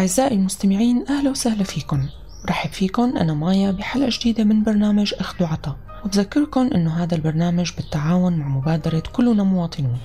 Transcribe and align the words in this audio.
أعزائي 0.00 0.34
المستمعين 0.34 1.04
أهلا 1.08 1.30
وسهلا 1.30 1.64
فيكم. 1.64 2.08
رحب 2.48 2.70
فيكم 2.70 3.16
أنا 3.16 3.34
مايا 3.34 3.70
بحلقة 3.70 4.08
جديدة 4.12 4.44
من 4.44 4.62
برنامج 4.62 5.14
أخذ 5.18 5.42
وعطا 5.42 5.76
وبذكركم 6.04 6.70
أنه 6.74 7.02
هذا 7.02 7.14
البرنامج 7.14 7.72
بالتعاون 7.76 8.36
مع 8.36 8.48
مبادرة 8.48 9.02
كلنا 9.12 9.42
مواطنون 9.42 9.98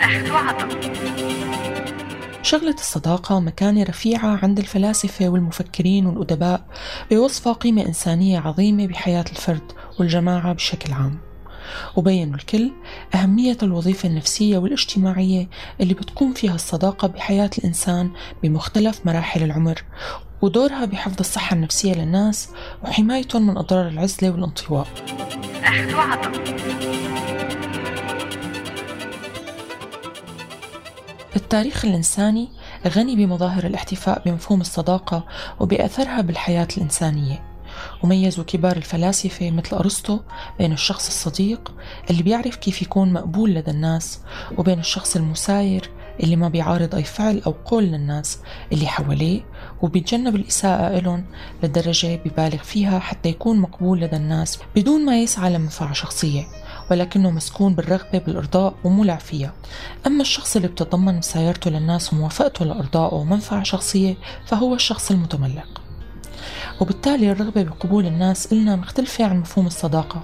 أخذ 0.00 0.30
وعطا 0.30 0.68
شغلت 2.42 2.78
الصداقة 2.78 3.40
مكانة 3.40 3.82
رفيعة 3.82 4.38
عند 4.42 4.58
الفلاسفة 4.58 5.28
والمفكرين 5.28 6.06
والأدباء 6.06 6.66
بوصفها 7.10 7.52
قيمة 7.52 7.86
إنسانية 7.86 8.38
عظيمة 8.38 8.86
بحياة 8.86 9.24
الفرد 9.30 9.72
والجماعة 9.98 10.52
بشكل 10.52 10.92
عام. 10.92 11.25
وبينوا 11.96 12.34
الكل 12.34 12.72
أهمية 13.14 13.58
الوظيفة 13.62 14.08
النفسية 14.08 14.58
والاجتماعية 14.58 15.48
اللي 15.80 15.94
بتقوم 15.94 16.32
فيها 16.34 16.54
الصداقة 16.54 17.08
بحياة 17.08 17.50
الإنسان 17.58 18.10
بمختلف 18.42 19.00
مراحل 19.04 19.42
العمر 19.42 19.84
ودورها 20.42 20.84
بحفظ 20.84 21.16
الصحة 21.20 21.56
النفسية 21.56 21.94
للناس 21.94 22.48
وحمايتهم 22.84 23.46
من 23.46 23.56
أضرار 23.56 23.88
العزلة 23.88 24.30
والانطواء. 24.30 24.86
التاريخ 31.36 31.84
الإنساني 31.84 32.48
غني 32.86 33.16
بمظاهر 33.16 33.66
الاحتفاء 33.66 34.22
بمفهوم 34.26 34.60
الصداقة 34.60 35.26
وبأثرها 35.60 36.20
بالحياة 36.20 36.68
الإنسانية. 36.76 37.55
وميزوا 38.02 38.44
كبار 38.44 38.76
الفلاسفة 38.76 39.50
مثل 39.50 39.76
أرسطو 39.76 40.20
بين 40.58 40.72
الشخص 40.72 41.06
الصديق 41.06 41.72
اللي 42.10 42.22
بيعرف 42.22 42.56
كيف 42.56 42.82
يكون 42.82 43.12
مقبول 43.12 43.54
لدى 43.54 43.70
الناس 43.70 44.20
وبين 44.58 44.78
الشخص 44.78 45.16
المساير 45.16 45.90
اللي 46.22 46.36
ما 46.36 46.48
بيعارض 46.48 46.94
أي 46.94 47.04
فعل 47.04 47.42
أو 47.46 47.54
قول 47.64 47.84
للناس 47.84 48.38
اللي 48.72 48.86
حواليه 48.86 49.40
وبيتجنب 49.82 50.36
الإساءة 50.36 50.98
إلهم 50.98 51.24
لدرجة 51.62 52.20
ببالغ 52.24 52.62
فيها 52.62 52.98
حتى 52.98 53.28
يكون 53.28 53.58
مقبول 53.58 54.00
لدى 54.00 54.16
الناس 54.16 54.58
بدون 54.76 55.04
ما 55.04 55.22
يسعى 55.22 55.50
لمنفعة 55.50 55.92
شخصية 55.92 56.44
ولكنه 56.90 57.30
مسكون 57.30 57.74
بالرغبة 57.74 58.18
بالإرضاء 58.18 58.74
ومولع 58.84 59.16
فيها. 59.16 59.52
أما 60.06 60.20
الشخص 60.20 60.56
اللي 60.56 60.68
بتضمن 60.68 61.18
مسايرته 61.18 61.70
للناس 61.70 62.12
وموافقته 62.12 62.64
لإرضائه 62.64 63.14
ومنفعة 63.14 63.62
شخصية 63.62 64.14
فهو 64.46 64.74
الشخص 64.74 65.10
المتملق. 65.10 65.85
وبالتالي 66.80 67.32
الرغبة 67.32 67.62
بقبول 67.62 68.06
الناس 68.06 68.52
إلنا 68.52 68.76
مختلفة 68.76 69.24
عن 69.24 69.40
مفهوم 69.40 69.66
الصداقة 69.66 70.22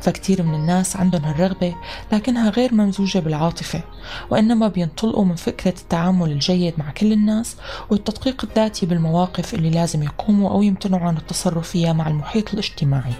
فكتير 0.00 0.42
من 0.42 0.54
الناس 0.54 0.96
عندهم 0.96 1.24
هالرغبة 1.24 1.74
لكنها 2.12 2.50
غير 2.50 2.74
ممزوجة 2.74 3.18
بالعاطفة 3.18 3.82
وإنما 4.30 4.68
بينطلقوا 4.68 5.24
من 5.24 5.34
فكرة 5.34 5.74
التعامل 5.80 6.30
الجيد 6.30 6.74
مع 6.78 6.90
كل 6.90 7.12
الناس 7.12 7.56
والتدقيق 7.90 8.44
الذاتي 8.44 8.86
بالمواقف 8.86 9.54
اللي 9.54 9.70
لازم 9.70 10.02
يقوموا 10.02 10.50
أو 10.50 10.62
يمتنعوا 10.62 11.08
عن 11.08 11.16
التصرف 11.16 11.68
فيها 11.68 11.92
مع 11.92 12.08
المحيط 12.08 12.52
الاجتماعي 12.52 13.12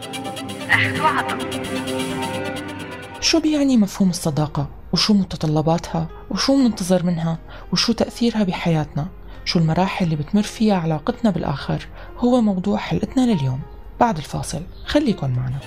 شو 3.21 3.41
بيعني 3.41 3.77
مفهوم 3.77 4.11
الصداقة؟ 4.11 4.69
وشو 4.93 5.15
متطلباتها؟ 5.15 6.09
وشو 6.31 6.57
مننتظر 6.57 7.03
منها؟ 7.03 7.39
وشو 7.73 7.93
تأثيرها 7.93 8.43
بحياتنا؟ 8.43 9.07
شو 9.47 9.59
المراحل 9.59 10.05
اللي 10.05 10.17
بتمر 10.17 10.43
فيها 10.43 10.77
علاقتنا 10.77 11.31
بالآخر؟ 11.31 11.87
هو 12.19 12.41
موضوع 12.41 12.79
حلقتنا 12.79 13.33
لليوم. 13.35 13.61
بعد 14.01 14.17
الفاصل 14.17 14.63
خليكن 14.87 15.31
معنا. 15.31 15.59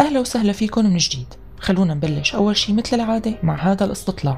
أهلا 0.00 0.20
وسهلا 0.20 0.52
فيكم 0.52 0.84
من 0.84 0.96
جديد. 0.96 1.26
خلونا 1.60 1.94
نبلش 1.94 2.34
أول 2.34 2.56
شي 2.56 2.72
مثل 2.72 2.96
العادة 2.96 3.34
مع 3.42 3.54
هذا 3.54 3.84
الاستطلاع. 3.84 4.36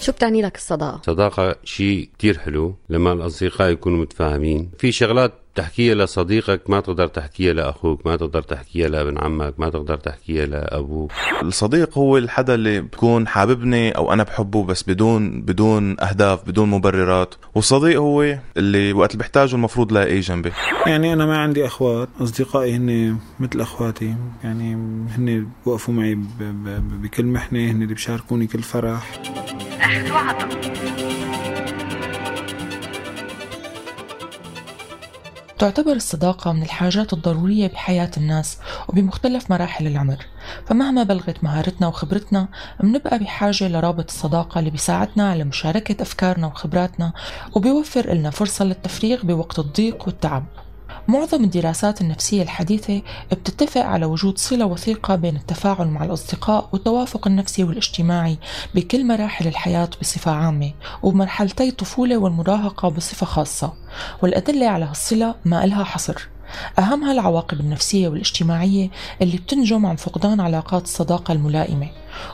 شو 0.00 0.12
بتعني 0.12 0.42
لك 0.42 0.56
الصداقة؟ 0.56 1.00
صداقة 1.06 1.56
شيء 1.64 2.10
كتير 2.18 2.38
حلو 2.38 2.74
لما 2.88 3.12
الأصدقاء 3.12 3.70
يكونوا 3.70 4.00
متفاهمين. 4.00 4.70
في 4.78 4.92
شغلات 4.92 5.39
تحكيها 5.54 5.94
لصديقك 5.94 6.70
ما 6.70 6.80
تقدر 6.80 7.06
تحكيها 7.06 7.52
لأخوك 7.52 8.06
ما 8.06 8.16
تقدر 8.16 8.42
تحكيها 8.42 8.88
لابن 8.88 9.18
عمك 9.18 9.54
ما 9.58 9.68
تقدر 9.70 9.96
تحكيها 9.96 10.46
لأبوك. 10.46 11.12
الصديق 11.42 11.98
هو 11.98 12.18
الحدا 12.18 12.54
اللي 12.54 12.80
بكون 12.80 13.28
حاببني 13.28 13.90
أو 13.90 14.12
أنا 14.12 14.22
بحبه 14.22 14.64
بس 14.64 14.82
بدون 14.82 15.42
بدون 15.42 16.00
أهداف 16.00 16.48
بدون 16.48 16.70
مبررات. 16.70 17.34
والصديق 17.54 18.00
هو 18.00 18.38
اللي 18.56 18.92
وقت 18.92 19.10
اللي 19.10 19.20
بحتاجه 19.20 19.54
المفروض 19.54 19.92
لاقيه 19.92 20.20
جنبي 20.20 20.52
يعني 20.86 21.12
أنا 21.12 21.26
ما 21.26 21.38
عندي 21.38 21.66
أخوات 21.66 22.08
أصدقائي 22.20 22.76
هن 22.76 23.18
مثل 23.40 23.60
أخواتي. 23.60 24.14
يعني 24.44 24.74
هن 25.16 25.46
وقفوا 25.64 25.94
معي 25.94 26.18
بكل 27.02 27.24
محنة 27.24 27.58
هن 27.70 27.82
اللي 27.82 27.94
بيشاركوني 27.94 28.46
كل 28.46 28.62
فرح. 28.62 29.20
وعطا 30.12 30.48
تعتبر 35.60 35.92
الصداقة 35.92 36.52
من 36.52 36.62
الحاجات 36.62 37.12
الضرورية 37.12 37.66
بحياة 37.66 38.10
الناس 38.16 38.58
وبمختلف 38.88 39.50
مراحل 39.50 39.86
العمر. 39.86 40.26
فمهما 40.66 41.02
بلغت 41.02 41.44
مهارتنا 41.44 41.86
وخبرتنا 41.88 42.48
بنبقى 42.80 43.18
بحاجة 43.18 43.68
لرابط 43.68 44.10
الصداقة 44.10 44.58
اللي 44.58 44.70
بيساعدنا 44.70 45.30
على 45.30 45.44
مشاركة 45.44 46.02
أفكارنا 46.02 46.46
وخبراتنا 46.46 47.12
وبيوفر 47.54 48.14
لنا 48.14 48.30
فرصة 48.30 48.64
للتفريغ 48.64 49.22
بوقت 49.22 49.58
الضيق 49.58 50.06
والتعب. 50.06 50.44
معظم 51.08 51.44
الدراسات 51.44 52.00
النفسية 52.00 52.42
الحديثة 52.42 53.02
بتتفق 53.32 53.80
على 53.80 54.06
وجود 54.06 54.38
صلة 54.38 54.66
وثيقة 54.66 55.14
بين 55.16 55.36
التفاعل 55.36 55.86
مع 55.88 56.04
الأصدقاء 56.04 56.68
والتوافق 56.72 57.26
النفسي 57.26 57.64
والاجتماعي 57.64 58.38
بكل 58.74 59.06
مراحل 59.06 59.46
الحياة 59.46 59.88
بصفة 60.00 60.30
عامة 60.30 60.72
وبمرحلتي 61.02 61.68
الطفولة 61.68 62.16
والمراهقة 62.16 62.88
بصفة 62.88 63.26
خاصة. 63.26 63.72
والأدلة 64.22 64.66
على 64.68 64.84
هالصلة 64.84 65.34
ما 65.44 65.64
إلها 65.64 65.84
حصر. 65.84 66.28
أهمها 66.78 67.12
العواقب 67.12 67.60
النفسية 67.60 68.08
والاجتماعية 68.08 68.90
اللي 69.22 69.36
بتنجم 69.36 69.86
عن 69.86 69.96
فقدان 69.96 70.40
علاقات 70.40 70.82
الصداقة 70.82 71.32
الملائمة 71.32 71.88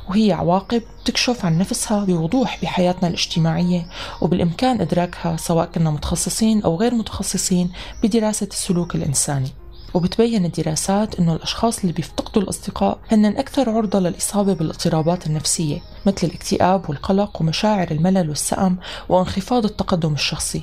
وهي 0.08 0.32
عواقب 0.32 0.82
تكشف 1.04 1.44
عن 1.44 1.58
نفسها 1.58 2.04
بوضوح 2.04 2.58
بحياتنا 2.62 3.08
الاجتماعية 3.08 3.86
وبالإمكان 4.20 4.80
إدراكها 4.80 5.36
سواء 5.36 5.66
كنا 5.66 5.90
متخصصين 5.90 6.62
أو 6.62 6.76
غير 6.76 6.94
متخصصين 6.94 7.70
بدراسة 8.02 8.48
السلوك 8.52 8.94
الإنساني. 8.94 9.48
وبتبين 9.94 10.44
الدراسات 10.44 11.18
أنه 11.20 11.34
الأشخاص 11.34 11.80
اللي 11.80 11.92
بيفتقدوا 11.92 12.42
الأصدقاء 12.42 12.98
هن 13.12 13.24
أكثر 13.24 13.70
عرضة 13.70 13.98
للإصابة 13.98 14.54
بالاضطرابات 14.54 15.26
النفسية 15.26 15.82
مثل 16.06 16.26
الاكتئاب 16.26 16.90
والقلق 16.90 17.40
ومشاعر 17.40 17.90
الملل 17.90 18.28
والسأم 18.28 18.78
وانخفاض 19.08 19.64
التقدم 19.64 20.12
الشخصي 20.12 20.62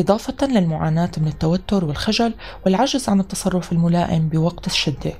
إضافة 0.00 0.46
للمعاناة 0.46 1.10
من 1.18 1.28
التوتر 1.28 1.84
والخجل 1.84 2.34
والعجز 2.66 3.08
عن 3.08 3.20
التصرف 3.20 3.72
الملائم 3.72 4.28
بوقت 4.28 4.66
الشدة. 4.66 5.12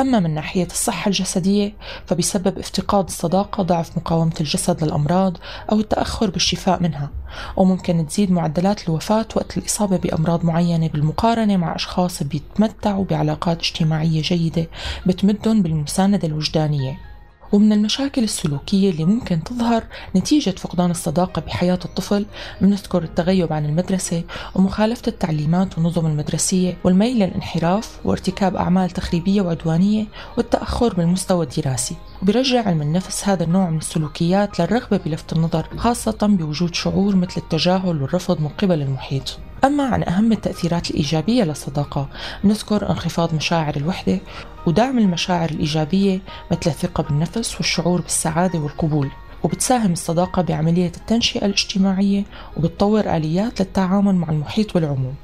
أما 0.00 0.20
من 0.20 0.34
ناحية 0.34 0.66
الصحة 0.66 1.08
الجسدية 1.08 1.72
فبسبب 2.06 2.58
افتقاد 2.58 3.04
الصداقة 3.04 3.62
ضعف 3.62 3.98
مقاومة 3.98 4.32
الجسد 4.40 4.84
للأمراض 4.84 5.36
أو 5.72 5.80
التأخر 5.80 6.30
بالشفاء 6.30 6.82
منها 6.82 7.10
وممكن 7.56 8.06
تزيد 8.06 8.32
معدلات 8.32 8.88
الوفاة 8.88 9.26
وقت 9.36 9.58
الإصابة 9.58 9.96
بأمراض 9.96 10.44
معينة 10.44 10.88
بالمقارنة 10.88 11.56
مع 11.56 11.74
أشخاص 11.74 12.22
بيتمتعوا 12.22 13.04
بعلاقات 13.04 13.58
اجتماعية 13.58 14.22
جيدة 14.22 14.66
بتمدهم 15.06 15.62
بالمساندة 15.62 16.28
الوجدانية. 16.28 17.13
ومن 17.54 17.72
المشاكل 17.72 18.24
السلوكية 18.24 18.90
اللي 18.90 19.04
ممكن 19.04 19.44
تظهر 19.44 19.84
نتيجة 20.16 20.50
فقدان 20.50 20.90
الصداقة 20.90 21.40
بحياة 21.40 21.78
الطفل 21.84 22.26
بنذكر 22.60 23.02
التغيب 23.02 23.52
عن 23.52 23.64
المدرسة 23.64 24.22
ومخالفة 24.54 25.02
التعليمات 25.08 25.78
والنظم 25.78 26.06
المدرسية 26.06 26.76
والميل 26.84 27.16
للانحراف 27.16 28.00
وارتكاب 28.04 28.56
أعمال 28.56 28.90
تخريبية 28.90 29.42
وعدوانية 29.42 30.06
والتأخر 30.36 30.94
بالمستوى 30.94 31.46
الدراسي. 31.46 31.96
وبرجع 32.22 32.68
علم 32.68 32.82
النفس 32.82 33.28
هذا 33.28 33.44
النوع 33.44 33.70
من 33.70 33.78
السلوكيات 33.78 34.60
للرغبة 34.60 34.96
بلفت 34.96 35.32
النظر 35.32 35.66
خاصة 35.76 36.18
بوجود 36.22 36.74
شعور 36.74 37.16
مثل 37.16 37.34
التجاهل 37.36 38.02
والرفض 38.02 38.40
من 38.40 38.48
قبل 38.48 38.82
المحيط. 38.82 39.38
أما 39.64 39.84
عن 39.84 40.02
أهم 40.02 40.32
التأثيرات 40.32 40.90
الإيجابية 40.90 41.44
للصداقة 41.44 42.08
نذكر 42.44 42.90
انخفاض 42.90 43.34
مشاعر 43.34 43.76
الوحدة 43.76 44.18
ودعم 44.66 44.98
المشاعر 44.98 45.50
الإيجابية 45.50 46.20
مثل 46.50 46.70
الثقة 46.70 47.02
بالنفس 47.02 47.56
والشعور 47.56 48.00
بالسعادة 48.00 48.58
والقبول 48.58 49.10
وبتساهم 49.42 49.92
الصداقة 49.92 50.42
بعملية 50.42 50.92
التنشئة 50.96 51.46
الاجتماعية 51.46 52.24
وبتطور 52.56 53.00
آليات 53.16 53.60
للتعامل 53.60 54.14
مع 54.14 54.28
المحيط 54.28 54.76
والعموم. 54.76 55.14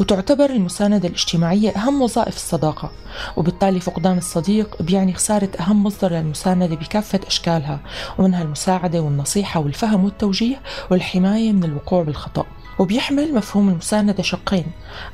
وتعتبر 0.00 0.50
المساندة 0.50 1.08
الاجتماعية 1.08 1.70
أهم 1.70 2.02
وظائف 2.02 2.36
الصداقة 2.36 2.90
وبالتالي 3.36 3.80
فقدان 3.80 4.18
الصديق 4.18 4.82
بيعني 4.82 5.14
خسارة 5.14 5.50
أهم 5.60 5.84
مصدر 5.84 6.12
للمساندة 6.12 6.76
بكافة 6.76 7.20
أشكالها 7.26 7.80
ومنها 8.18 8.42
المساعدة 8.42 9.00
والنصيحة 9.00 9.60
والفهم 9.60 10.04
والتوجيه 10.04 10.60
والحماية 10.90 11.52
من 11.52 11.64
الوقوع 11.64 12.02
بالخطأ. 12.02 12.46
وبيحمل 12.80 13.34
مفهوم 13.34 13.68
المساندة 13.68 14.22
شقين. 14.22 14.64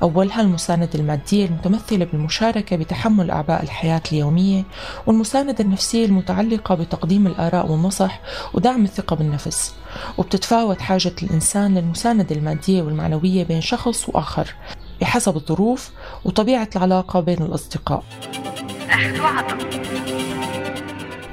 أولها 0.02 0.40
المساندة 0.40 0.88
المادية 0.94 1.46
المتمثلة 1.46 2.04
بالمشاركة 2.04 2.76
بتحمل 2.76 3.30
أعباء 3.30 3.62
الحياة 3.62 4.02
اليومية 4.12 4.64
والمساندة 5.06 5.64
النفسية 5.64 6.06
المتعلقة 6.06 6.74
بتقديم 6.74 7.26
الآراء 7.26 7.70
والنصح 7.70 8.20
ودعم 8.54 8.84
الثقة 8.84 9.16
بالنفس. 9.16 9.74
وبتتفاوت 10.18 10.80
حاجة 10.80 11.12
الإنسان 11.22 11.74
للمساندة 11.78 12.36
المادية 12.36 12.82
والمعنوية 12.82 13.44
بين 13.44 13.60
شخص 13.60 14.08
وآخر 14.08 14.54
بحسب 15.00 15.36
الظروف 15.36 15.90
وطبيعة 16.24 16.68
العلاقة 16.76 17.20
بين 17.20 17.42
الأصدقاء. 17.42 18.04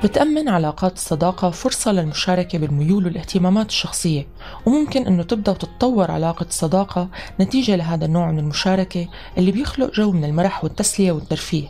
بتأمن 0.04 0.50
علاقات 0.50 0.96
الصداقة 0.96 1.50
فرصة 1.50 1.92
للمشاركة 1.92 2.58
بالميول 2.58 3.06
والاهتمامات 3.06 3.70
الشخصية 3.70 4.28
وممكن 4.66 5.06
أنه 5.08 5.24
تبدأ 5.24 5.52
وتتطور 5.52 6.12
علاقة 6.12 6.46
الصداقة 6.50 7.08
نتيجة 7.40 7.76
لهذا 7.76 8.06
النوع 8.06 8.32
من 8.32 8.40
المشاركة 8.40 9.08
اللي 9.38 9.52
بيخلق 9.52 9.94
جو 9.94 10.12
من 10.12 10.26
المرح 10.26 10.64
والتسلية 10.64 11.12
والترفيه 11.12 11.68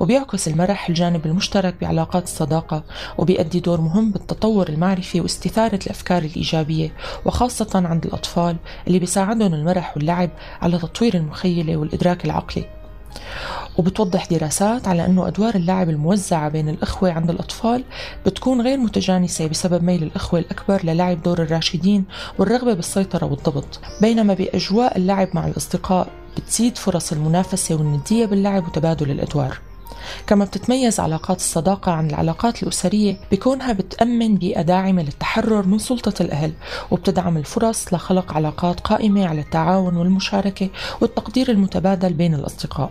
وبيعكس 0.00 0.48
المرح 0.48 0.88
الجانب 0.88 1.26
المشترك 1.26 1.74
بعلاقات 1.80 2.24
الصداقة 2.24 2.82
وبيأدي 3.18 3.60
دور 3.60 3.80
مهم 3.80 4.10
بالتطور 4.10 4.68
المعرفي 4.68 5.20
واستثارة 5.20 5.80
الأفكار 5.86 6.22
الإيجابية 6.22 6.92
وخاصة 7.24 7.82
عند 7.88 8.04
الأطفال 8.06 8.56
اللي 8.86 8.98
بيساعدهم 8.98 9.54
المرح 9.54 9.96
واللعب 9.96 10.30
على 10.62 10.78
تطوير 10.78 11.14
المخيلة 11.14 11.76
والإدراك 11.76 12.24
العقلي. 12.24 12.64
وبتوضح 13.78 14.26
دراسات 14.26 14.88
على 14.88 15.06
أنه 15.06 15.26
أدوار 15.26 15.54
اللعب 15.54 15.90
الموزعة 15.90 16.48
بين 16.48 16.68
الإخوة 16.68 17.12
عند 17.12 17.30
الأطفال 17.30 17.84
بتكون 18.26 18.60
غير 18.60 18.78
متجانسة 18.78 19.46
بسبب 19.46 19.82
ميل 19.82 20.02
الإخوة 20.02 20.40
الأكبر 20.40 20.84
للعب 20.84 21.22
دور 21.22 21.42
الراشدين 21.42 22.04
والرغبة 22.38 22.74
بالسيطرة 22.74 23.26
والضبط. 23.26 23.80
بينما 24.00 24.34
بأجواء 24.34 24.96
اللعب 24.96 25.28
مع 25.34 25.46
الأصدقاء 25.46 26.08
بتزيد 26.36 26.78
فرص 26.78 27.12
المنافسة 27.12 27.74
والندية 27.74 28.26
باللعب 28.26 28.66
وتبادل 28.66 29.10
الأدوار. 29.10 29.58
كما 30.26 30.44
بتتميز 30.44 31.00
علاقات 31.00 31.36
الصداقة 31.36 31.92
عن 31.92 32.10
العلاقات 32.10 32.62
الأسرية 32.62 33.16
بكونها 33.32 33.72
بتأمن 33.72 34.36
بيئة 34.36 34.62
داعمة 34.62 35.02
للتحرر 35.02 35.66
من 35.66 35.78
سلطة 35.78 36.22
الأهل 36.22 36.52
وبتدعم 36.90 37.36
الفرص 37.36 37.94
لخلق 37.94 38.32
علاقات 38.32 38.80
قائمة 38.80 39.26
على 39.26 39.40
التعاون 39.40 39.96
والمشاركة 39.96 40.68
والتقدير 41.00 41.50
المتبادل 41.50 42.12
بين 42.12 42.34
الأصدقاء. 42.34 42.90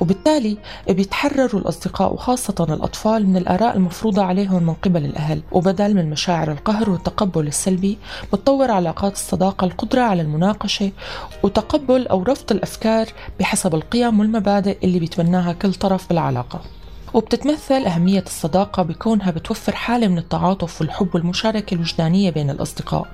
وبالتالي 0.00 0.58
بيتحرروا 0.88 1.60
الأصدقاء 1.60 2.14
وخاصة 2.14 2.66
الأطفال 2.70 3.26
من 3.26 3.36
الآراء 3.36 3.76
المفروضة 3.76 4.22
عليهم 4.24 4.62
من 4.62 4.74
قبل 4.74 5.04
الأهل. 5.04 5.42
وبدل 5.52 5.94
من 5.94 6.10
مشاعر 6.10 6.52
القهر 6.52 6.90
والتقبل 6.90 7.46
السلبي 7.46 7.98
بتطور 8.32 8.70
علاقات 8.70 9.12
الصداقة 9.12 9.64
القدرة 9.64 10.00
على 10.00 10.22
المناقشة 10.22 10.92
وتقبل 11.42 12.06
أو 12.06 12.22
رفض 12.22 12.52
الأفكار 12.52 13.06
بحسب 13.40 13.74
القيم 13.74 14.20
والمبادئ 14.20 14.78
اللي 14.84 14.98
بيتبناها 14.98 15.52
كل 15.52 15.74
طرف 15.74 16.08
بالعلاقة. 16.08 16.60
وبتتمثل 17.14 17.84
أهمية 17.86 18.24
الصداقة 18.26 18.82
بكونها 18.82 19.30
بتوفر 19.30 19.76
حالة 19.76 20.08
من 20.08 20.18
التعاطف 20.18 20.80
والحب 20.80 21.14
والمشاركة 21.14 21.74
الوجدانية 21.74 22.30
بين 22.30 22.50
الأصدقاء 22.50 23.06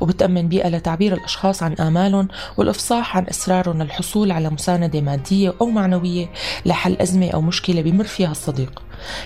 وبتأمن 0.00 0.48
بيئة 0.48 0.68
لتعبير 0.68 1.14
الأشخاص 1.14 1.62
عن 1.62 1.72
آمالهم 1.72 2.28
والإفصاح 2.56 3.16
عن 3.16 3.26
أسرارهم 3.30 3.82
للحصول 3.82 4.32
على 4.32 4.50
مساندة 4.50 5.00
مادية 5.00 5.54
أو 5.60 5.66
معنوية 5.66 6.30
لحل 6.66 6.96
أزمة 6.96 7.30
أو 7.30 7.40
مشكلة 7.40 7.82
بمر 7.82 8.04
فيها 8.04 8.30
الصديق. 8.30 8.82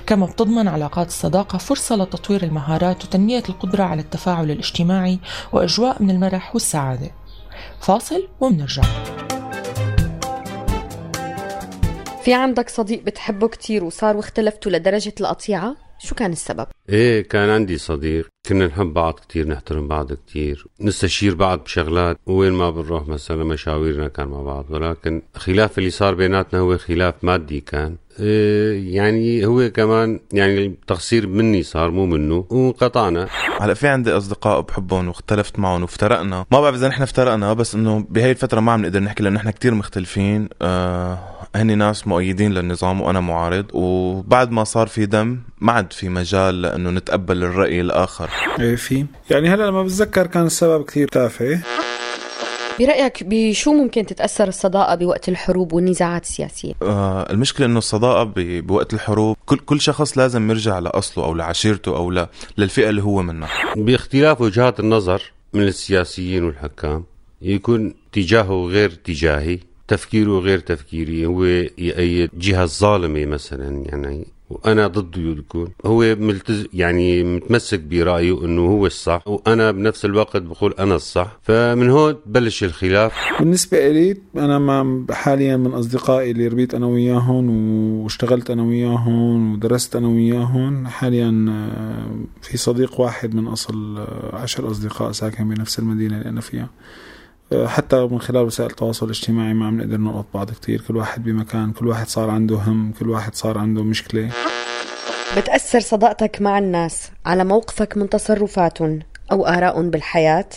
كما 0.06 0.26
بتضمن 0.26 0.68
علاقات 0.68 1.08
الصداقة 1.08 1.58
فرصة 1.58 1.96
لتطوير 1.96 2.42
المهارات 2.42 3.04
وتنمية 3.04 3.42
القدرة 3.48 3.84
على 3.84 4.02
التفاعل 4.02 4.50
الاجتماعي 4.50 5.18
وأجواء 5.52 6.02
من 6.02 6.10
المرح 6.10 6.54
والسعادة. 6.54 7.10
فاصل 7.80 8.28
ومنرجع. 8.40 8.82
في 12.24 12.34
عندك 12.34 12.68
صديق 12.68 13.02
بتحبه 13.02 13.48
كتير 13.48 13.84
وصار 13.84 14.16
واختلفتوا 14.16 14.72
لدرجة 14.72 15.14
القطيعة؟ 15.20 15.76
شو 15.98 16.14
كان 16.14 16.32
السبب؟ 16.32 16.66
إيه 16.88 17.22
كان 17.28 17.48
عندي 17.48 17.78
صديق. 17.78 18.28
كنا 18.48 18.66
نحب 18.66 18.86
بعض 18.86 19.14
كتير 19.14 19.48
نحترم 19.48 19.88
بعض 19.88 20.12
كتير 20.12 20.66
نستشير 20.80 21.34
بعض 21.34 21.64
بشغلات. 21.64 22.18
وين 22.26 22.52
ما 22.52 22.70
بنروح 22.70 23.08
مثلا 23.08 23.44
مشاويرنا 23.44 24.08
كان 24.08 24.28
مع 24.28 24.42
بعض 24.42 24.64
ولكن 24.70 25.22
خلاف 25.34 25.78
اللي 25.78 25.90
صار 25.90 26.14
بيناتنا 26.14 26.60
هو 26.60 26.78
خلاف 26.78 27.14
مادي 27.22 27.60
كان. 27.60 27.96
إيه 28.20 28.96
يعني 28.96 29.46
هو 29.46 29.70
كمان 29.70 30.20
يعني 30.32 30.66
التقصير 30.66 31.26
مني 31.26 31.62
صار 31.62 31.90
مو 31.90 32.06
منه 32.06 32.46
وانقطعنا. 32.50 33.28
هلا 33.60 33.74
في 33.74 33.88
عندي 33.88 34.12
أصدقاء 34.12 34.60
بحبهم 34.60 35.08
واختلفت 35.08 35.58
معهم 35.58 35.82
وافترقنا. 35.82 36.46
ما 36.50 36.60
بعرف 36.60 36.76
إذا 36.76 36.88
نحن 36.88 37.02
افترقنا 37.02 37.52
بس 37.52 37.74
إنه 37.74 38.06
بهي 38.08 38.30
الفترة 38.30 38.60
ما 38.60 38.72
عم 38.72 38.82
نقدر 38.82 39.00
نحكي 39.00 39.22
لأنه 39.22 39.36
نحن 39.36 39.50
كتير 39.50 39.74
مختلفين. 39.74 40.48
آه 40.62 41.18
هني 41.54 41.74
ناس 41.74 42.06
مؤيدين 42.08 42.52
للنظام 42.52 43.00
وأنا 43.00 43.20
معارض 43.20 43.66
وبعد 43.72 44.50
ما 44.50 44.64
صار 44.64 44.86
في 44.86 45.06
دم 45.06 45.38
ما 45.60 45.72
عاد 45.72 45.92
في 45.92 46.08
مجال 46.08 46.62
لأنه 46.62 46.90
نتقبل 46.90 47.42
الرأي 47.44 47.80
الآخر. 47.80 48.30
إيه 48.60 48.76
في. 48.76 49.06
يعني 49.30 49.48
هلا 49.48 49.62
لما 49.66 49.82
بتذكر 49.82 50.26
كان 50.26 50.46
السبب 50.46 50.84
كثير 50.84 51.08
تافه. 51.08 51.60
برأيك 52.80 53.22
بشو 53.26 53.72
ممكن 53.72 54.06
تتأثر 54.06 54.48
الصداقة 54.48 54.94
بوقت 54.94 55.28
الحروب 55.28 55.72
والنزاعات 55.72 56.22
السياسية؟ 56.22 56.72
آه 56.82 57.32
المشكلة 57.32 57.66
إنه 57.66 57.78
الصداقة 57.78 58.24
ب- 58.24 58.66
بوقت 58.66 58.94
الحروب 58.94 59.36
كل 59.46 59.56
كل 59.58 59.80
شخص 59.80 60.18
لازم 60.18 60.50
يرجع 60.50 60.78
لأصله 60.78 61.24
أو 61.24 61.34
لعشيرته 61.34 61.96
أو 61.96 62.10
ل- 62.10 62.26
للفئة 62.58 62.88
اللي 62.88 63.02
هو 63.02 63.22
منها. 63.22 63.48
باختلاف 63.76 64.40
وجهات 64.40 64.80
النظر 64.80 65.22
من 65.52 65.62
السياسيين 65.62 66.44
والحكام 66.44 67.04
يكون 67.42 67.94
اتجاهه 68.10 68.66
غير 68.66 68.92
اتجاهي 68.92 69.58
تفكيره 69.90 70.38
غير 70.38 70.58
تفكيري 70.58 71.26
هو 71.26 71.44
يأيد 71.78 72.30
جهة 72.34 72.66
ظالمة 72.66 73.24
مثلا 73.26 73.84
يعني 73.86 74.26
وأنا 74.50 74.86
ضده 74.86 75.22
يكون 75.22 75.68
هو 75.86 76.16
ملتز 76.18 76.66
يعني 76.74 77.24
متمسك 77.24 77.80
برأيه 77.80 78.44
إنه 78.44 78.66
هو 78.66 78.86
الصح 78.86 79.28
وأنا 79.28 79.70
بنفس 79.70 80.04
الوقت 80.04 80.36
بقول 80.36 80.74
أنا 80.78 80.94
الصح. 80.94 81.38
فمن 81.42 81.90
هون 81.90 82.16
بلش 82.26 82.64
الخلاف. 82.64 83.12
بالنسبة 83.38 83.90
إلي 83.90 84.16
أنا 84.36 84.58
مع 84.58 85.04
حاليا 85.14 85.56
من 85.56 85.72
أصدقائي 85.72 86.30
اللي 86.30 86.48
ربيت 86.48 86.74
أنا 86.74 86.86
وياهم 86.86 87.50
واشتغلت 88.00 88.50
أنا 88.50 88.62
وياهم 88.62 89.52
ودرست 89.52 89.96
أنا 89.96 90.08
وياهم 90.08 90.86
حاليا 90.86 91.46
آه، 91.48 92.16
في 92.42 92.56
صديق 92.56 93.00
واحد 93.00 93.34
من 93.34 93.46
أصل 93.46 93.98
آه، 93.98 94.36
عشر 94.36 94.70
أصدقاء 94.70 95.12
ساكن 95.12 95.48
بنفس 95.48 95.78
المدينة 95.78 96.16
اللي 96.16 96.28
أنا 96.28 96.40
فيها. 96.40 96.68
حتى 97.66 97.96
من 97.96 98.20
خلال 98.20 98.42
وسائل 98.42 98.70
التواصل 98.70 99.06
الاجتماعي 99.06 99.54
ما 99.54 99.66
عم 99.66 99.80
نقدر 99.80 99.96
نلقط 99.96 100.26
بعض 100.34 100.50
كتير 100.50 100.80
كل 100.88 100.96
واحد 100.96 101.24
بمكان 101.24 101.72
كل 101.72 101.86
واحد 101.88 102.08
صار 102.08 102.30
عنده 102.30 102.56
هم 102.56 102.92
كل 103.00 103.10
واحد 103.10 103.34
صار 103.34 103.58
عنده 103.58 103.82
مشكلة 103.82 104.30
بتأثر 105.36 105.80
صداقتك 105.80 106.42
مع 106.42 106.58
الناس 106.58 107.10
على 107.26 107.44
موقفك 107.44 107.96
من 107.96 108.08
تصرفاتهم 108.08 108.98
أو 109.32 109.46
آرائهم 109.46 109.90
بالحياة؟ 109.90 110.48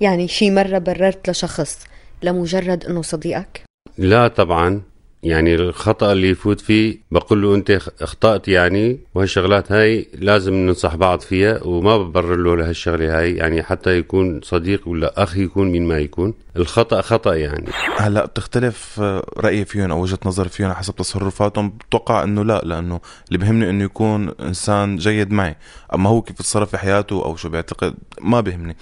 يعني 0.00 0.28
شي 0.28 0.50
مرة 0.50 0.78
بررت 0.78 1.30
لشخص 1.30 1.86
لمجرد 2.22 2.84
أنه 2.84 3.02
صديقك؟ 3.02 3.62
لا 3.98 4.28
طبعا 4.28 4.82
يعني 5.22 5.54
الخطأ 5.54 6.12
اللي 6.12 6.28
يفوت 6.28 6.60
فيه 6.60 6.98
بقول 7.10 7.42
له 7.42 7.54
أنت 7.54 7.78
أخطأت 8.00 8.48
يعني 8.48 8.98
وهالشغلات 9.14 9.72
هاي 9.72 10.08
لازم 10.14 10.54
ننصح 10.54 10.94
بعض 10.94 11.20
فيها 11.20 11.60
وما 11.64 11.98
ببرر 11.98 12.36
له 12.36 12.56
لهالشغلة 12.56 13.18
هاي 13.18 13.34
يعني 13.34 13.62
حتى 13.62 13.98
يكون 13.98 14.40
صديق 14.42 14.88
ولا 14.88 15.22
أخ 15.22 15.36
يكون 15.36 15.70
مين 15.70 15.88
ما 15.88 15.98
يكون. 15.98 16.34
الخطأ 16.56 17.00
خطأ 17.00 17.34
يعني. 17.34 17.70
هلا 17.96 18.26
بتختلف 18.26 19.00
آه، 19.00 19.26
رأيي 19.36 19.64
فيهم 19.64 19.90
أو 19.90 20.02
وجهة 20.02 20.18
نظري 20.24 20.48
فيهم 20.48 20.72
حسب 20.72 20.96
تصرفاتهم. 20.96 21.68
بتوقع 21.68 22.22
إنه 22.22 22.44
لا 22.44 22.60
لأنه 22.64 23.00
اللي 23.28 23.38
بهمني 23.38 23.70
إنه 23.70 23.84
يكون 23.84 24.30
إنسان 24.40 24.96
جيد 24.96 25.32
معي. 25.32 25.56
أما 25.94 26.10
هو 26.10 26.22
كيف 26.22 26.40
يتصرف 26.40 26.70
في 26.70 26.78
حياته 26.78 27.24
أو 27.24 27.36
شو 27.36 27.48
بيعتقد 27.48 27.94
ما 28.20 28.40
بهمني. 28.40 28.76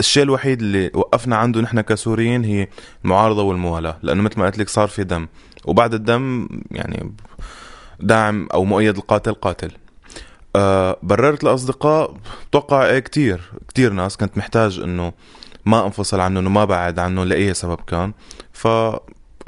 الشيء 0.00 0.22
الوحيد 0.22 0.60
اللي 0.60 0.90
وقفنا 0.94 1.36
عنده 1.36 1.60
نحن 1.60 1.80
كسوريين 1.80 2.44
هي 2.44 2.68
المعارضة 3.04 3.42
والموالاة 3.42 3.98
لأنه 4.02 4.22
مثل 4.22 4.38
ما 4.38 4.46
قلت 4.46 4.58
لك 4.58 4.68
صار 4.68 4.88
في 4.88 5.04
دم. 5.04 5.26
وبعد 5.64 5.94
الدم 5.94 6.48
يعني 6.70 7.12
داعم 8.00 8.48
أو 8.54 8.64
مؤيد 8.64 8.96
القاتل 8.96 9.34
قاتل. 9.34 9.70
أه 10.56 10.96
بررت 11.02 11.44
لاصدقاء 11.44 12.14
بتوقع 12.50 12.86
إيه 12.86 12.98
كتير 12.98 13.40
كتير 13.68 13.92
ناس 13.92 14.16
كنت 14.16 14.38
محتاج 14.38 14.80
إنه 14.80 15.12
ما 15.66 15.86
أنفصل 15.86 16.20
عنهم 16.20 16.46
وما 16.46 16.64
بعد 16.64 16.98
عنهم 16.98 17.24
لأي 17.24 17.54
سبب 17.54 17.78
كان. 17.86 18.12
ف 18.52 18.68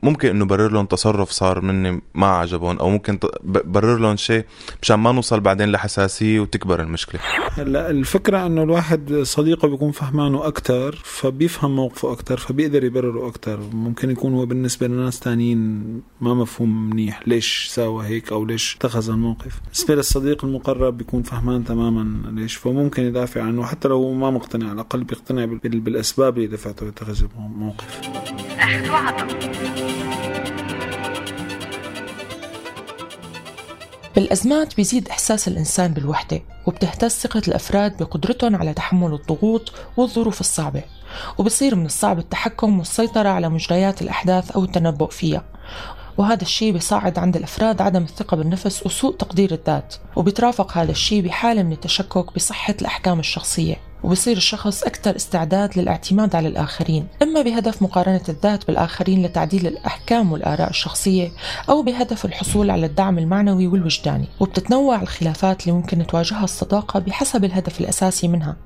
ممكن 0.02 0.28
إنه 0.28 0.44
برر 0.44 0.72
لهم 0.72 0.86
تصرف 0.86 1.30
صار 1.30 1.60
مني 1.60 2.02
ما 2.14 2.26
عجبهم 2.26 2.78
أو 2.78 2.90
ممكن 2.90 3.18
برر 3.44 3.98
لهم 3.98 4.16
شيء 4.16 4.44
مشان 4.82 4.96
ما 4.96 5.12
نوصل 5.12 5.40
بعدين 5.40 5.72
لحساسية 5.72 6.40
وتكبر 6.40 6.82
المشكلة. 6.82 7.20
هلأ 7.52 7.90
الفكرة 7.90 8.46
إنه 8.46 8.62
الواحد 8.62 9.14
صديقه 9.22 9.68
بيكون 9.68 9.92
فهمانه 9.92 10.46
أكثر 10.46 11.00
فبيفهم 11.04 11.76
موقفه 11.76 12.12
أكثر 12.12 12.36
فبيقدر 12.36 12.84
يبرره 12.84 13.28
أكثر 13.28 13.60
ممكن 13.72 14.10
يكون 14.10 14.34
هو 14.34 14.46
بالنسبة 14.46 14.86
لناس 14.86 15.20
تانيين 15.20 15.82
ما 16.20 16.34
مفهوم 16.34 16.90
منيح 16.90 17.28
ليش 17.28 17.68
ساوى 17.70 18.06
هيك 18.06 18.32
أو 18.32 18.44
ليش 18.44 18.76
اتخذ 18.76 19.10
الموقف. 19.10 19.60
بالنسبة 19.64 19.94
للصديق 19.94 20.44
المقرب 20.44 20.98
بيكون 20.98 21.22
فهمان 21.22 21.64
تماما 21.64 22.30
ليش 22.40 22.54
فممكن 22.54 23.02
يدافع 23.02 23.42
عنه 23.42 23.64
حتى 23.64 23.88
لو 23.88 24.12
ما 24.14 24.30
مقتنع 24.30 24.66
على 24.66 24.74
الأقل 24.74 25.04
بيقتنع 25.04 25.44
بالأسباب 25.64 26.36
اللي 26.36 26.46
دفعته 26.46 26.86
يتخذ 26.86 27.24
الموقف. 27.38 28.00
أخذ 28.60 28.90
وعطا 28.90 29.26
بالأزمات 34.14 34.76
بيزيد 34.76 35.08
إحساس 35.08 35.48
الإنسان 35.48 35.92
بالوحدة 35.92 36.42
وبتهتز 36.66 37.10
ثقة 37.10 37.42
الأفراد 37.48 37.96
بقدرتهم 38.02 38.56
على 38.56 38.74
تحمل 38.74 39.14
الضغوط 39.14 39.72
والظروف 39.96 40.40
الصعبة 40.40 40.82
وبصير 41.38 41.74
من 41.74 41.86
الصعب 41.86 42.18
التحكم 42.18 42.78
والسيطرة 42.78 43.28
على 43.28 43.48
مجريات 43.48 44.02
الأحداث 44.02 44.50
أو 44.50 44.64
التنبؤ 44.64 45.10
فيها. 45.10 45.44
وهذا 46.18 46.42
الشيء 46.42 46.72
بيصعد 46.72 47.18
عند 47.18 47.36
الأفراد 47.36 47.82
عدم 47.82 48.02
الثقة 48.02 48.36
بالنفس 48.36 48.86
وسوء 48.86 49.16
تقدير 49.16 49.52
الذات 49.52 49.94
وبيترافق 50.16 50.78
هذا 50.78 50.90
الشيء 50.90 51.22
بحالة 51.22 51.62
من 51.62 51.72
التشكك 51.72 52.34
بصحة 52.34 52.74
الأحكام 52.80 53.20
الشخصية. 53.20 53.85
وبصير 54.04 54.36
الشخص 54.36 54.82
أكثر 54.82 55.16
استعداد 55.16 55.78
للاعتماد 55.78 56.36
على 56.36 56.48
الآخرين. 56.48 57.06
إما 57.22 57.42
بهدف 57.42 57.82
مقارنة 57.82 58.20
الذات 58.28 58.66
بالآخرين 58.66 59.22
لتعديل 59.26 59.66
الأحكام 59.66 60.32
والآراء 60.32 60.70
الشخصية 60.70 61.32
أو 61.68 61.82
بهدف 61.82 62.24
الحصول 62.24 62.70
على 62.70 62.86
الدعم 62.86 63.18
المعنوي 63.18 63.66
والوجداني 63.66 64.28
وبتتنوع 64.40 65.02
الخلافات 65.02 65.62
اللي 65.62 65.72
ممكن 65.72 66.06
تواجهها 66.06 66.44
الصداقة 66.44 67.00
بحسب 67.00 67.44
الهدف 67.44 67.80
الأساسي 67.80 68.28
منها. 68.28 68.56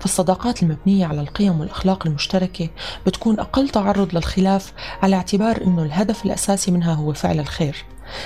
فالصداقات 0.00 0.62
المبنية 0.62 1.06
على 1.06 1.20
القيم 1.20 1.60
والأخلاق 1.60 2.06
المشتركة 2.06 2.68
بتكون 3.06 3.40
أقل 3.40 3.68
تعرض 3.68 4.14
للخلاف 4.14 4.72
على 5.02 5.16
اعتبار 5.16 5.62
أنه 5.62 5.82
الهدف 5.82 6.24
الأساسي 6.24 6.70
منها 6.70 6.94
هو 6.94 7.12
فعل 7.12 7.40
الخير. 7.40 7.84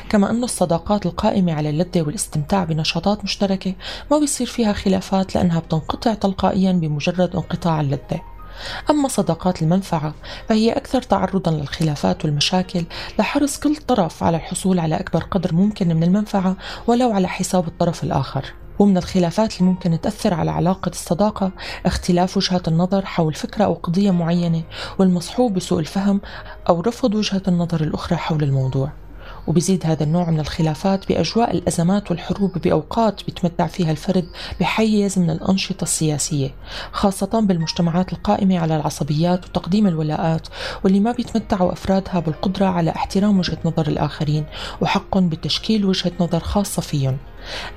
كما 0.08 0.30
أن 0.30 0.44
الصداقات 0.44 1.06
القائمة 1.06 1.52
على 1.52 1.70
اللذة 1.70 2.02
والاستمتاع 2.02 2.64
بنشاطات 2.64 3.24
مشتركة 3.24 3.74
ما 4.10 4.18
بيصير 4.18 4.46
فيها 4.46 4.72
خلافات 4.72 5.34
لأنها 5.34 5.60
بتنقطع 5.60 6.14
تلقائيا 6.14 6.72
بمجرد 6.72 7.36
انقطاع 7.36 7.80
اللذة. 7.80 8.20
أما 8.90 9.08
صداقات 9.08 9.62
المنفعة 9.62 10.14
فهي 10.48 10.72
أكثر 10.72 11.02
تعرضا 11.02 11.50
للخلافات 11.50 12.24
والمشاكل 12.24 12.84
لحرص 13.18 13.58
كل 13.58 13.76
طرف 13.76 14.22
على 14.22 14.36
الحصول 14.36 14.78
على 14.78 15.00
أكبر 15.00 15.24
قدر 15.24 15.54
ممكن 15.54 15.88
من 15.88 16.02
المنفعة 16.02 16.56
ولو 16.86 17.12
على 17.12 17.28
حساب 17.28 17.68
الطرف 17.68 18.04
الآخر. 18.04 18.44
ومن 18.78 18.96
الخلافات 18.96 19.60
اللي 19.60 19.70
ممكن 19.70 20.00
تأثر 20.00 20.34
على 20.34 20.50
علاقة 20.50 20.88
الصداقة 20.88 21.52
اختلاف 21.86 22.36
وجهات 22.36 22.68
النظر 22.68 23.06
حول 23.06 23.34
فكرة 23.34 23.64
أو 23.64 23.74
قضية 23.74 24.10
معينة 24.10 24.62
والمصحوب 24.98 25.54
بسوء 25.54 25.80
الفهم 25.80 26.20
أو 26.68 26.80
رفض 26.80 27.14
وجهة 27.14 27.42
النظر 27.48 27.80
الأخرى 27.80 28.16
حول 28.16 28.42
الموضوع. 28.42 28.92
وبيزيد 29.46 29.86
هذا 29.86 30.02
النوع 30.04 30.30
من 30.30 30.40
الخلافات 30.40 31.08
بأجواء 31.08 31.50
الأزمات 31.50 32.10
والحروب 32.10 32.58
بأوقات 32.58 33.24
بيتمتع 33.24 33.66
فيها 33.66 33.90
الفرد 33.90 34.28
بحيز 34.60 35.18
من 35.18 35.30
الأنشطة 35.30 35.82
السياسية 35.82 36.54
خاصة 36.92 37.40
بالمجتمعات 37.40 38.12
القائمة 38.12 38.58
على 38.58 38.76
العصبيات 38.76 39.44
وتقديم 39.44 39.86
الولاءات 39.86 40.48
واللي 40.84 41.00
ما 41.00 41.12
بيتمتعوا 41.12 41.72
أفرادها 41.72 42.20
بالقدرة 42.20 42.66
على 42.66 42.90
احترام 42.90 43.38
وجهة 43.38 43.58
نظر 43.64 43.86
الآخرين 43.88 44.44
وحقهم 44.80 45.28
بتشكيل 45.28 45.84
وجهة 45.84 46.12
نظر 46.20 46.40
خاصة 46.40 46.82
فيهم. 46.82 47.16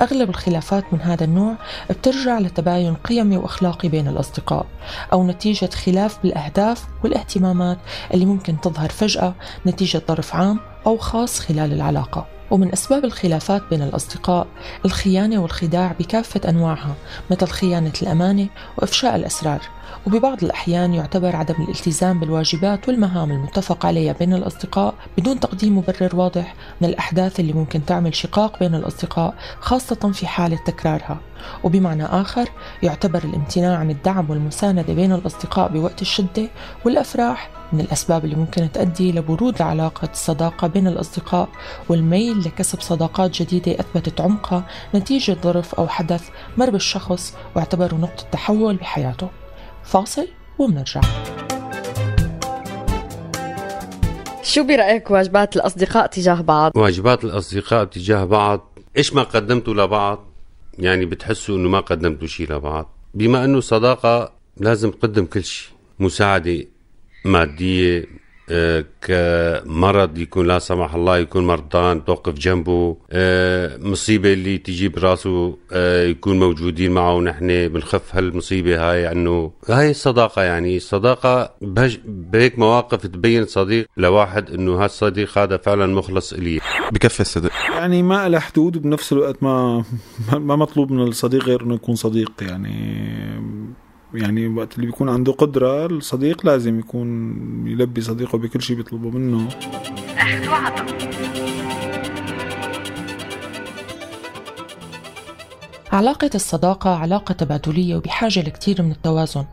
أغلب 0.01 0.29
الخلافات 0.29 0.93
من 0.93 1.01
هذا 1.01 1.24
النوع 1.24 1.55
بترجع 1.89 2.39
لتباين 2.39 2.96
قيمي 2.96 3.38
وأخلاقي 3.38 3.89
بين 3.89 4.08
الأصدقاء 4.08 4.65
أو 5.13 5.27
نتيجة 5.27 5.70
خلاف 5.70 6.20
بالأهداف 6.24 6.86
والاهتمامات 7.03 7.77
اللي 8.13 8.25
ممكن 8.25 8.62
تظهر 8.62 8.89
فجأة 8.89 9.36
نتيجة 9.67 10.01
ظرف 10.08 10.36
عام 10.36 10.60
أو 10.86 10.98
خاص 10.98 11.40
خلال 11.40 11.74
العلاقة. 11.74 12.25
ومن 12.52 12.74
أسباب 12.74 13.06
الخلافات 13.06 13.62
بين 13.70 13.82
الأصدقاء 13.82 14.48
الخيانة 14.86 15.38
والخداع 15.42 15.96
بكافة 16.00 16.50
أنواعها 16.50 16.96
مثل 17.32 17.48
خيانة 17.48 17.94
الأمانة 18.02 18.48
وإفشاء 18.78 19.16
الأسرار. 19.16 19.62
وببعض 20.08 20.44
الأحيان 20.44 20.94
يعتبر 20.94 21.36
عدم 21.36 21.56
الالتزام 21.63 22.20
بالواجبات 22.20 22.88
والمهام 22.88 23.32
المتفق 23.32 23.86
عليها 23.86 24.13
بين 24.13 24.34
الأصدقاء 24.34 24.94
بدون 25.18 25.40
تقديم 25.40 25.78
مبرر 25.78 26.16
واضح 26.16 26.56
من 26.82 26.90
الأحداث 26.90 27.40
اللي 27.40 27.54
ممكن 27.54 27.86
تعمل 27.86 28.16
شقاق 28.16 28.60
بين 28.60 28.75
الأصدقاء 28.75 29.36
خاصة 29.60 30.12
في 30.13 30.28
حالة 30.28 30.58
تكرارها. 30.66 31.18
وبمعنى 31.63 32.06
آخر 32.06 32.50
يعتبر 32.84 33.24
الامتناع 33.24 33.78
عن 33.78 33.90
الدعم 33.90 34.30
والمساندة 34.30 34.94
بين 34.94 35.13
الأصدقاء 35.13 35.70
بوقت 35.70 36.02
الشدة 36.02 36.50
والأفراح 36.86 37.62
من 37.74 37.80
الأسباب 37.80 38.25
اللي 38.25 38.36
ممكن 38.36 38.72
تؤدي 38.72 39.12
لبرود 39.12 39.62
علاقة 39.62 40.10
الصداقة 40.12 40.68
بين 40.68 40.88
الأصدقاء 40.88 41.50
والميل 41.89 42.39
لكسب 42.39 42.82
صداقات 42.82 43.42
جديدة 43.42 43.80
أثبتت 43.80 44.22
عمقها 44.22 44.68
نتيجة 44.96 45.38
ظرف 45.44 45.75
أو 45.75 45.88
حدث 45.88 46.30
مر 46.58 46.70
بالشخص 46.70 47.36
واعتبره 47.56 47.96
نقطة 47.96 48.25
تحول 48.32 48.75
بحياته. 48.75 49.30
فاصل 49.84 50.27
ومنرجع. 50.60 51.01
شو 54.44 54.63
برأيك 54.63 55.12
واجبات 55.12 55.56
الأصدقاء 55.56 56.08
تجاه 56.08 56.42
بعض؟ 56.42 56.72
واجبات 56.77 57.24
الأصدقاء 57.24 57.86
تجاه 57.86 58.24
بعض 58.24 58.80
إيش 58.98 59.13
ما 59.13 59.24
قدمتوا 59.24 59.74
لبعض؟ 59.74 60.25
يعني 60.80 61.06
بتحسوا 61.06 61.58
إنه 61.58 61.70
ما 61.70 61.80
قدمتوا 61.80 62.27
شيء 62.27 62.53
لبعض. 62.53 62.89
بما 63.13 63.46
إنه 63.46 63.60
صداقة 63.60 64.32
لازم 64.58 64.92
تقدم 64.92 65.25
كل 65.25 65.44
شيء 65.44 65.74
مساعدة 66.00 66.65
مادية 67.25 68.06
آه، 68.50 68.86
كمرض 69.01 70.18
يكون 70.18 70.48
لا 70.48 70.60
سمح 70.60 70.96
الله 70.96 71.18
يكون 71.18 71.48
مرضان 71.48 72.06
توقف 72.06 72.34
جنبه 72.34 72.98
آه، 73.12 73.77
مصيبة 73.77 74.34
اللي 74.34 74.58
تجي 74.58 74.88
براسه 74.88 75.58
آه، 75.72 76.06
يكون 76.06 76.39
موجودين 76.39 76.92
معه 76.92 77.15
ونحن 77.15 77.68
بنخف 77.68 78.15
هالمصيبة 78.15 78.92
هاي 78.92 79.08
عنه 79.08 79.51
هاي 79.70 79.92
الصداقة 79.92 80.42
يعني 80.42 80.77
الصداقة 80.77 81.53
بهيك 82.06 82.60
مواقف 82.60 83.08
تبين 83.08 83.46
صديق 83.46 83.86
لواحد 83.98 84.50
إنه 84.51 84.84
هالصديق 84.84 85.38
هذا 85.38 85.58
فعلا 85.58 85.88
مخلص 85.88 86.34
إلي. 86.34 86.60
بكفي 86.92 87.20
الصدق 87.20 87.51
يعني 87.70 88.03
ما 88.03 88.30
له 88.30 88.39
حدود 88.39 88.77
وبنفس 88.77 89.13
الوقت 89.13 89.44
ما 89.44 89.84
ما 90.34 90.56
مطلوب 90.56 90.92
من 90.92 91.01
الصديق 91.01 91.44
غير 91.44 91.62
إنه 91.62 91.75
يكون 91.75 91.96
صديق 91.96 92.32
يعني 92.42 93.03
يعني 94.13 94.48
وقت 94.48 94.75
اللي 94.75 94.86
بيكون 94.86 95.10
عنده 95.10 95.32
قدرة 95.32 95.86
الصديق 95.86 96.46
لازم 96.46 96.79
يكون 96.79 97.08
يلبي 97.67 98.01
صديقه 98.01 98.38
بكل 98.38 98.62
شيء 98.62 98.75
بيطلبه 98.75 99.10
منه. 99.10 99.48
أخذ 100.17 100.48
وعطا 100.48 100.86
علاقة 105.94 106.30
الصداقة 106.36 106.90
علاقة 106.90 107.34
تبادلية 107.34 107.96
وبحاجة 107.96 108.40
لكثير 108.40 108.82
من 108.82 108.92
التوازن. 108.92 109.46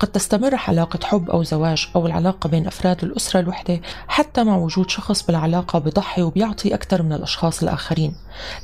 قد 0.00 0.08
تستمر 0.08 0.54
علاقة 0.68 0.98
حب 1.04 1.30
أو 1.30 1.42
زواج 1.42 1.88
أو 1.96 2.06
العلاقة 2.06 2.48
بين 2.48 2.66
أفراد 2.66 3.04
الأسرة 3.04 3.40
الوحدة 3.40 3.80
حتى 4.08 4.44
مع 4.44 4.56
وجود 4.56 4.90
شخص 4.90 5.22
بالعلاقة 5.26 5.78
بضحي 5.78 6.22
وبيعطي 6.22 6.74
أكثر 6.74 7.02
من 7.02 7.12
الأشخاص 7.12 7.62
الآخرين. 7.62 8.14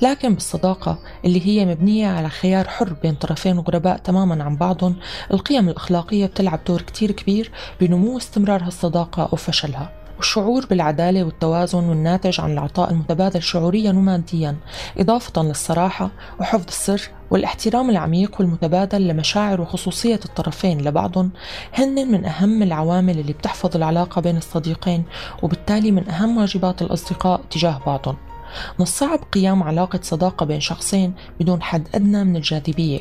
لكن 0.02 0.34
بالصداقة 0.34 0.98
اللي 1.24 1.46
هي 1.46 1.66
مبنية 1.66 2.08
على 2.08 2.28
خيار 2.28 2.68
حر 2.68 2.92
بين 3.02 3.14
طرفين 3.14 3.58
غرباء 3.58 3.96
تماما 3.96 4.44
عن 4.44 4.56
بعضهم 4.56 4.96
القيم 5.32 5.68
الأخلاقية 5.68 6.26
بتلعب 6.26 6.60
دور 6.66 6.82
كتير 6.82 7.10
كبير 7.10 7.50
بنمو 7.80 8.18
استمرار 8.18 8.62
هالصداقة 8.62 9.22
أو 9.22 9.36
فشلها. 9.36 10.04
والشعور 10.16 10.66
بالعدالة 10.66 11.24
والتوازن 11.24 11.84
والناتج 11.88 12.40
عن 12.40 12.52
العطاء 12.52 12.90
المتبادل 12.90 13.42
شعوريا 13.42 13.90
وماديا 13.90 14.56
إضافة 14.98 15.42
للصراحة 15.42 16.10
وحفظ 16.40 16.66
السر 16.68 17.10
والاحترام 17.34 17.90
العميق 17.90 18.40
والمتبادل 18.40 19.08
لمشاعر 19.08 19.60
وخصوصية 19.60 20.20
الطرفين 20.24 20.80
لبعضهم 20.80 21.30
هن 21.72 22.08
من 22.08 22.24
أهم 22.24 22.62
العوامل 22.62 23.18
اللي 23.18 23.32
بتحفظ 23.32 23.76
العلاقة 23.76 24.20
بين 24.20 24.36
الصديقين 24.36 25.04
وبالتالي 25.42 25.90
من 25.90 26.08
أهم 26.08 26.36
واجبات 26.36 26.82
الأصدقاء 26.82 27.40
تجاه 27.50 27.80
بعضهم. 27.86 28.16
من 28.78 28.82
الصعب 28.82 29.18
قيام 29.32 29.62
علاقة 29.62 30.00
صداقة 30.02 30.46
بين 30.46 30.60
شخصين 30.60 31.14
بدون 31.40 31.62
حد 31.62 31.88
أدنى 31.94 32.24
من 32.24 32.36
الجاذبية 32.36 33.00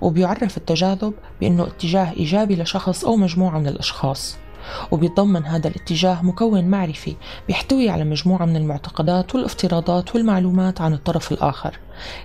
وبيعرف 0.00 0.56
التجاذب 0.56 1.14
بأنه 1.40 1.62
اتجاه 1.66 2.12
إيجابي 2.12 2.56
لشخص 2.56 3.04
أو 3.04 3.16
مجموعة 3.16 3.58
من 3.58 3.66
الأشخاص. 3.66 4.36
وبيتضمن 4.90 5.46
هذا 5.46 5.68
الاتجاه 5.68 6.22
مكون 6.22 6.64
معرفي 6.64 7.16
بيحتوي 7.48 7.90
على 7.90 8.04
مجموعة 8.04 8.44
من 8.44 8.56
المعتقدات 8.56 9.34
والافتراضات 9.34 10.14
والمعلومات 10.14 10.80
عن 10.80 10.92
الطرف 10.92 11.32
الآخر. 11.32 11.78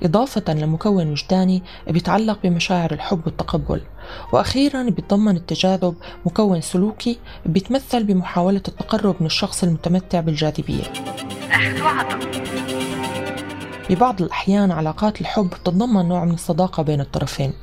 إضافة 0.03 0.53
لمكون 0.53 1.11
وجداني 1.11 1.63
بيتعلق 1.87 2.39
بمشاعر 2.43 2.91
الحب 2.91 3.21
والتقبل. 3.25 3.81
وأخيرا 4.33 4.83
بيتضمن 4.83 5.35
التجاذب 5.35 5.95
مكون 6.25 6.61
سلوكي 6.61 7.17
بيتمثل 7.45 8.03
بمحاولة 8.03 8.61
التقرب 8.67 9.15
من 9.19 9.25
الشخص 9.25 9.63
المتمتع 9.63 10.19
بالجاذبية. 10.19 10.83
ببعض 13.89 14.21
الأحيان 14.21 14.71
علاقات 14.71 15.21
الحب 15.21 15.49
تتضمن 15.49 16.07
نوع 16.07 16.25
من 16.25 16.33
الصداقة 16.33 16.83
بين 16.83 17.01
الطرفين. 17.01 17.53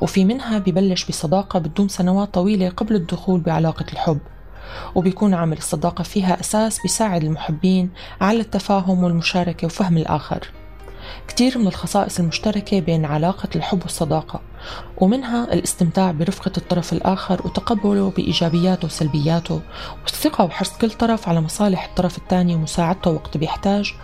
وفي 0.00 0.24
منها 0.24 0.58
ببلش 0.58 1.04
بصداقة 1.04 1.58
بتدوم 1.58 1.88
سنوات 1.88 2.34
طويلة 2.34 2.68
قبل 2.68 2.94
الدخول 2.94 3.40
بعلاقة 3.40 3.86
الحب. 3.92 4.18
وبيكون 4.94 5.34
عامل 5.34 5.56
الصداقة 5.56 6.02
فيها 6.02 6.40
أساس 6.40 6.80
بيساعد 6.82 7.24
المحبين 7.24 7.90
على 8.20 8.40
التفاهم 8.40 9.04
والمشاركة 9.04 9.66
وفهم 9.66 9.96
الآخر. 9.96 10.50
كتير 11.28 11.58
من 11.58 11.66
الخصائص 11.66 12.18
المشتركة 12.18 12.80
بين 12.80 13.04
علاقة 13.04 13.48
الحب 13.56 13.82
والصداقة 13.82 14.40
ومنها 14.98 15.52
الاستمتاع 15.52 16.10
برفقة 16.10 16.52
الطرف 16.56 16.92
الآخر 16.92 17.46
وتقبله 17.46 18.10
بإيجابياته 18.10 18.86
وسلبياته 18.86 19.60
والثقة 20.02 20.44
وحرص 20.44 20.78
كل 20.78 20.90
طرف 20.90 21.28
على 21.28 21.40
مصالح 21.40 21.84
الطرف 21.84 22.18
الثاني 22.18 22.54
ومساعدته 22.54 23.10
وقت 23.10 23.36
بيحتاج 23.36 23.94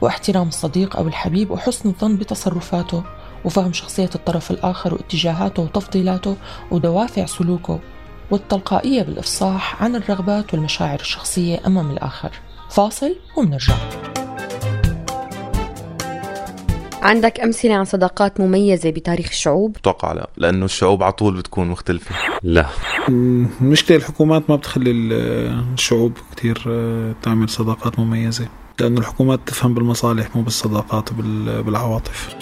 واحترام 0.00 0.48
الصديق 0.48 0.96
أو 0.96 1.08
الحبيب 1.08 1.50
وحسن 1.50 1.88
الظن 1.88 2.16
بتصرفاته. 2.16 3.02
وفهم 3.44 3.72
شخصية 3.72 4.10
الطرف 4.14 4.50
الآخر 4.50 4.94
واتجاهاته 4.94 5.62
وتفضيلاته 5.62 6.36
ودوافع 6.70 7.26
سلوكه 7.26 7.80
والتلقائية 8.30 9.02
بالإفصاح 9.02 9.82
عن 9.82 9.96
الرغبات 9.96 10.54
والمشاعر 10.54 11.00
الشخصية 11.00 11.60
أمام 11.66 11.90
الآخر. 11.90 12.30
فاصل 12.70 13.16
ومنرجع 13.36 13.74
عندك 17.02 17.40
أمثلة 17.40 17.74
عن 17.74 17.84
صداقات 17.84 18.40
مميزة 18.40 18.90
بتاريخ 18.90 19.28
الشعوب؟ 19.28 19.76
أتوقع 19.76 20.12
لا 20.12 20.30
لأنه 20.36 20.64
الشعوب 20.64 21.02
على 21.02 21.12
طول 21.12 21.36
بتكون 21.36 21.68
مختلفة. 21.68 22.14
لا. 22.42 22.66
المشكلة 23.08 23.96
الحكومات 23.96 24.50
ما 24.50 24.56
بتخلي 24.56 24.90
الشعوب 24.90 26.12
كتير 26.36 26.64
آه، 26.68 27.14
تعمل 27.22 27.48
صداقات 27.48 27.98
مميزة 27.98 28.48
لأنه 28.80 29.00
الحكومات 29.00 29.40
تفهم 29.46 29.74
بالمصالح 29.74 30.36
مو 30.36 30.42
بالصداقات 30.42 31.12
وبالعواطف 31.12 32.36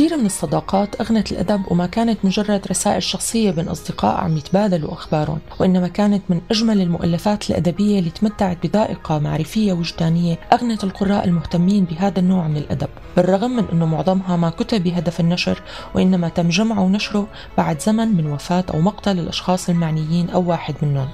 كثير 0.00 0.16
من 0.16 0.26
الصداقات 0.26 1.00
أغنت 1.00 1.32
الأدب 1.32 1.62
وما 1.70 1.86
كانت 1.86 2.24
مجرد 2.24 2.66
رسائل 2.70 3.02
شخصية 3.02 3.50
بين 3.50 3.68
أصدقاء 3.68 4.16
عم 4.16 4.36
يتبادلوا 4.36 4.92
أخبارهم 4.92 5.38
وإنما 5.58 5.88
كانت 5.88 6.22
من 6.28 6.40
أجمل 6.50 6.80
المؤلفات 6.80 7.50
الأدبية 7.50 7.98
اللي 7.98 8.10
تمتعت 8.10 8.66
بذائقة 8.66 9.18
معرفية 9.18 9.72
وجدانية 9.72 10.38
أغنت 10.52 10.84
القراء 10.84 11.24
المهتمين 11.24 11.84
بهذا 11.84 12.18
النوع 12.18 12.48
من 12.48 12.56
الأدب. 12.56 12.88
بالرغم 13.16 13.50
من 13.50 13.64
أنه 13.72 13.86
معظمها 13.86 14.36
ما 14.36 14.50
كتب 14.50 14.82
بهدف 14.84 15.20
النشر 15.20 15.62
وإنما 15.94 16.28
تم 16.28 16.48
جمعه 16.48 16.80
ونشره 16.80 17.26
بعد 17.58 17.80
زمن 17.80 18.16
من 18.16 18.26
وفاة 18.26 18.64
أو 18.74 18.80
مقتل 18.80 19.18
الأشخاص 19.18 19.68
المعنيين 19.68 20.30
أو 20.30 20.48
واحد 20.48 20.74
منهم. 20.82 21.08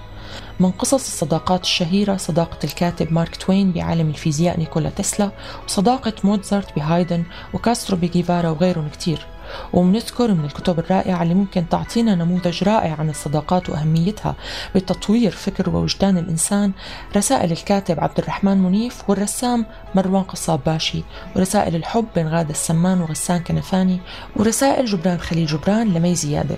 من 0.60 0.70
قصص 0.70 0.94
الصداقات 0.94 1.62
الشهيرة 1.62 2.16
صداقة 2.16 2.58
الكاتب 2.64 3.12
مارك 3.12 3.36
توين 3.36 3.72
بعالم 3.72 4.08
الفيزياء 4.08 4.58
نيكولا 4.58 4.90
تسلا 4.90 5.30
وصداقة 5.64 6.12
موتزارت 6.24 6.76
بهايدن 6.76 7.24
وكاسترو 7.54 7.96
بجيفارا 7.96 8.50
وغيرهم 8.50 8.88
كتير. 8.88 9.26
ومنذكر 9.72 10.34
من 10.34 10.44
الكتب 10.44 10.78
الرائعة 10.78 11.22
اللي 11.22 11.34
ممكن 11.34 11.68
تعطينا 11.68 12.14
نموذج 12.14 12.64
رائع 12.64 12.96
عن 12.98 13.10
الصداقات 13.10 13.70
وأهميتها 13.70 14.34
بتطوير 14.74 15.30
فكر 15.30 15.70
ووجدان 15.70 16.18
الإنسان 16.18 16.72
رسائل 17.16 17.52
الكاتب 17.52 18.00
عبد 18.00 18.18
الرحمن 18.18 18.62
منيف 18.62 19.10
والرسام 19.10 19.66
مروان 19.94 20.22
قصاب 20.22 20.60
باشي 20.66 21.02
ورسائل 21.36 21.76
الحب 21.76 22.06
بين 22.14 22.28
غادة 22.28 22.50
السمان 22.50 23.00
وغسان 23.00 23.40
كنفاني 23.40 24.00
ورسائل 24.36 24.86
جبران 24.86 25.18
خليل 25.18 25.46
جبران 25.46 25.94
لمي 25.94 26.14
زيادة. 26.14 26.56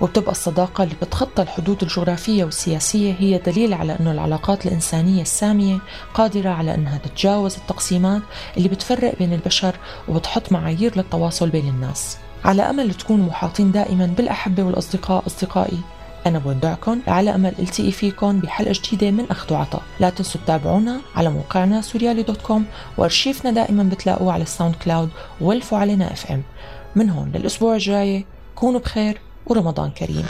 وبتبقى 0.00 0.32
الصداقة 0.32 0.84
اللي 0.84 0.94
بتخطى 1.02 1.42
الحدود 1.42 1.82
الجغرافية 1.82 2.44
والسياسية 2.44 3.16
هي 3.18 3.38
دليل 3.38 3.74
على 3.74 3.96
أنه 4.00 4.12
العلاقات 4.12 4.66
الإنسانية 4.66 5.22
السامية 5.22 5.78
قادرة 6.14 6.50
على 6.50 6.74
أنها 6.74 6.98
تتجاوز 6.98 7.56
التقسيمات 7.56 8.22
اللي 8.56 8.68
بتفرق 8.68 9.18
بين 9.18 9.32
البشر 9.32 9.76
وبتحط 10.08 10.52
معايير 10.52 10.96
للتواصل 10.96 11.50
بين 11.50 11.68
الناس. 11.68 12.18
على 12.44 12.62
أمل 12.62 12.94
تكونوا 12.94 13.26
محاطين 13.26 13.72
دائما 13.72 14.06
بالأحبة 14.06 14.62
والأصدقاء 14.62 15.26
أصدقائي 15.26 15.78
أنا 16.26 16.38
بودعكم 16.38 17.00
على 17.06 17.34
أمل 17.34 17.54
إلتقي 17.58 17.90
فيكم 17.92 18.40
بحلقة 18.40 18.72
جديدة 18.84 19.10
من 19.10 19.24
أخذ 19.30 19.54
وعطاء. 19.54 19.82
لا 20.00 20.10
تنسوا 20.10 20.40
تتابعونا 20.44 21.00
على 21.16 21.30
موقعنا 21.30 21.80
سوريالي 21.80 22.22
دوت 22.22 22.42
كوم 22.42 22.64
وأرشيفنا 22.98 23.50
دائما 23.50 23.82
بتلاقوه 23.82 24.32
على 24.32 24.42
ال 24.42 24.74
SoundCloud 24.74 25.08
وولفوا 25.40 25.78
علينا 25.78 26.12
FM 26.12 26.42
من 26.96 27.10
هون 27.10 27.32
للأسبوع 27.34 27.74
الجاي 27.74 28.24
كونوا 28.54 28.80
بخير. 28.80 29.20
ورمضان 29.46 29.90
كريم. 29.90 30.26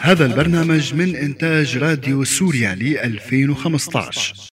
هذا 0.00 0.26
البرنامج 0.26 0.94
من 0.94 1.16
إنتاج 1.16 1.78
راديو 1.78 2.24
سوريالي 2.24 3.04
2015 3.04 4.53